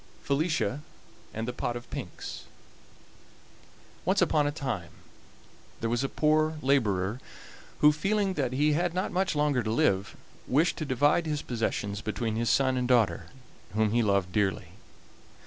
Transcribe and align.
FELICIA 0.23 0.79
AND 1.31 1.47
THE 1.47 1.53
POT 1.53 1.75
OF 1.75 1.87
PINKS 1.91 2.45
Once 4.03 4.19
upon 4.19 4.47
a 4.47 4.51
time 4.51 4.89
there 5.79 5.91
was 5.91 6.03
a 6.03 6.09
poor 6.09 6.57
laborer 6.63 7.19
who, 7.81 7.91
feeling 7.91 8.33
that 8.33 8.51
he 8.53 8.71
had 8.73 8.95
not 8.95 9.11
much 9.11 9.35
longer 9.35 9.61
to 9.61 9.69
live, 9.69 10.17
wished 10.47 10.77
to 10.77 10.85
divide 10.85 11.27
his 11.27 11.43
possessions 11.43 12.01
between 12.01 12.35
his 12.35 12.49
son 12.49 12.77
and 12.77 12.87
daughter, 12.87 13.27
whom 13.75 13.91
he 13.91 14.01
loved 14.01 14.31
dearly. 14.31 14.69